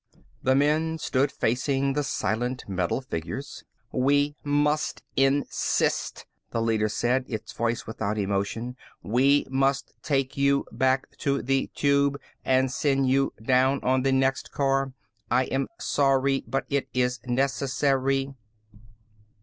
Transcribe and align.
The 0.41 0.55
men 0.55 0.97
stood 0.97 1.31
facing 1.31 1.93
the 1.93 2.03
silent 2.03 2.65
metal 2.67 3.01
figures. 3.01 3.63
"We 3.91 4.35
must 4.43 5.03
insist," 5.15 6.25
the 6.49 6.59
leader 6.59 6.89
said, 6.89 7.23
its 7.27 7.53
voice 7.53 7.85
without 7.85 8.17
emotion. 8.17 8.77
"We 9.03 9.45
must 9.51 9.93
take 10.01 10.35
you 10.35 10.65
back 10.71 11.15
to 11.19 11.43
the 11.43 11.67
Tube 11.75 12.19
and 12.43 12.71
send 12.71 13.09
you 13.11 13.33
down 13.43 13.79
on 13.83 14.01
the 14.01 14.11
next 14.11 14.51
car. 14.51 14.93
I 15.29 15.43
am 15.43 15.67
sorry, 15.79 16.43
but 16.47 16.65
it 16.67 16.87
is 16.95 17.19
necessary." 17.27 18.33